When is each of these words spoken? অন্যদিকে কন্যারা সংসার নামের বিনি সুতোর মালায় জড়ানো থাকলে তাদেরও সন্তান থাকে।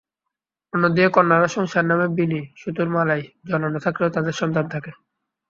অন্যদিকে 0.73 1.09
কন্যারা 1.11 1.47
সংসার 1.47 1.85
নামের 1.89 2.09
বিনি 2.17 2.41
সুতোর 2.57 2.87
মালায় 2.89 3.25
জড়ানো 3.47 3.79
থাকলে 3.85 4.05
তাদেরও 4.09 4.39
সন্তান 4.41 4.65
থাকে। 4.73 4.91